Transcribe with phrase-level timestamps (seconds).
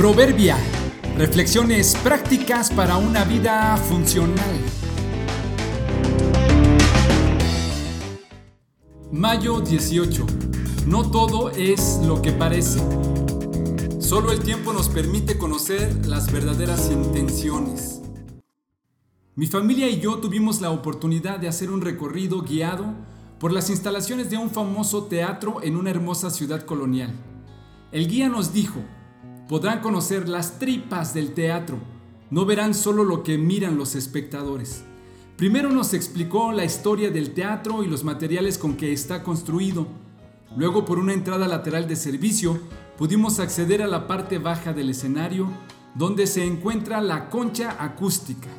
[0.00, 0.56] Proverbia.
[1.18, 4.58] Reflexiones prácticas para una vida funcional.
[9.12, 10.26] Mayo 18.
[10.86, 12.80] No todo es lo que parece.
[13.98, 18.00] Solo el tiempo nos permite conocer las verdaderas intenciones.
[19.34, 22.86] Mi familia y yo tuvimos la oportunidad de hacer un recorrido guiado
[23.38, 27.12] por las instalaciones de un famoso teatro en una hermosa ciudad colonial.
[27.92, 28.80] El guía nos dijo,
[29.50, 31.76] podrán conocer las tripas del teatro,
[32.30, 34.84] no verán solo lo que miran los espectadores.
[35.36, 39.88] Primero nos explicó la historia del teatro y los materiales con que está construido.
[40.56, 42.60] Luego por una entrada lateral de servicio
[42.96, 45.48] pudimos acceder a la parte baja del escenario
[45.96, 48.50] donde se encuentra la concha acústica.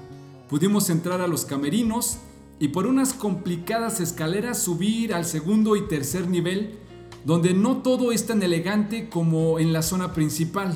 [0.49, 2.17] Pudimos entrar a los camerinos
[2.59, 6.79] y por unas complicadas escaleras subir al segundo y tercer nivel,
[7.25, 10.73] donde no todo es tan elegante como en la zona principal.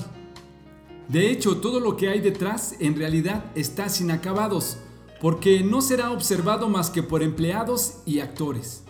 [1.07, 4.77] De hecho, todo lo que hay detrás en realidad está sin acabados,
[5.21, 8.83] porque no será observado más que por empleados y actores.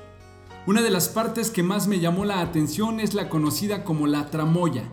[0.67, 4.31] Una de las partes que más me llamó la atención es la conocida como la
[4.31, 4.89] tramoya,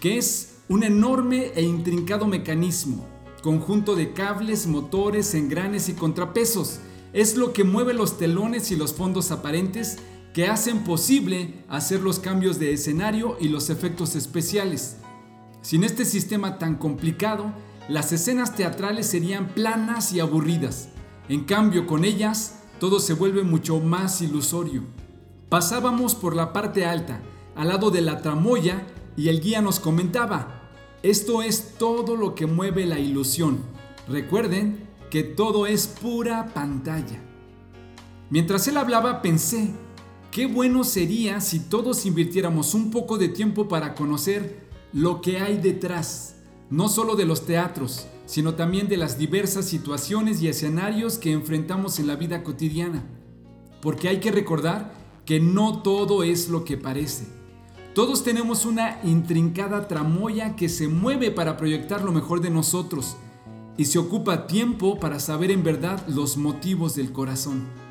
[0.00, 3.06] que es un enorme e intrincado mecanismo,
[3.42, 6.80] conjunto de cables, motores, engranes y contrapesos,
[7.12, 9.98] es lo que mueve los telones y los fondos aparentes
[10.36, 14.98] que hacen posible hacer los cambios de escenario y los efectos especiales.
[15.62, 17.54] Sin este sistema tan complicado,
[17.88, 20.90] las escenas teatrales serían planas y aburridas.
[21.30, 24.82] En cambio, con ellas, todo se vuelve mucho más ilusorio.
[25.48, 27.22] Pasábamos por la parte alta,
[27.54, 30.68] al lado de la tramoya, y el guía nos comentaba,
[31.02, 33.60] esto es todo lo que mueve la ilusión.
[34.06, 37.22] Recuerden que todo es pura pantalla.
[38.28, 39.72] Mientras él hablaba pensé,
[40.36, 45.56] qué bueno sería si todos invirtiéramos un poco de tiempo para conocer lo que hay
[45.56, 46.34] detrás,
[46.68, 51.98] no solo de los teatros, sino también de las diversas situaciones y escenarios que enfrentamos
[52.00, 53.02] en la vida cotidiana.
[53.80, 54.92] Porque hay que recordar
[55.24, 57.24] que no todo es lo que parece.
[57.94, 63.16] Todos tenemos una intrincada tramoya que se mueve para proyectar lo mejor de nosotros
[63.78, 67.85] y se ocupa tiempo para saber en verdad los motivos del corazón.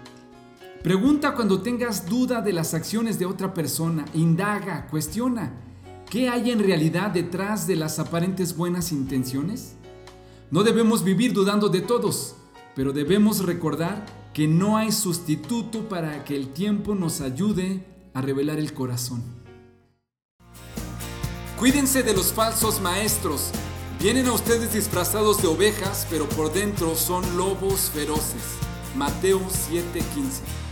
[0.85, 5.51] Pregunta cuando tengas duda de las acciones de otra persona, indaga, cuestiona.
[6.12, 9.74] ¿Qué hay en realidad detrás de las aparentes buenas intenciones?
[10.51, 12.35] No debemos vivir dudando de todos,
[12.75, 18.59] pero debemos recordar que no hay sustituto para que el tiempo nos ayude a revelar
[18.59, 19.24] el corazón.
[21.57, 23.50] Cuídense de los falsos maestros
[24.00, 28.44] Vienen a ustedes disfrazados de ovejas, pero por dentro son lobos feroces.
[28.95, 30.66] Mateo 7:15